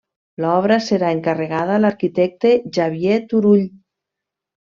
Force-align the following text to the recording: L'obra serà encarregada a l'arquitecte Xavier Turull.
L'obra 0.43 0.77
serà 0.85 1.11
encarregada 1.17 1.75
a 1.75 1.83
l'arquitecte 1.83 2.55
Xavier 2.79 3.21
Turull. 3.35 3.65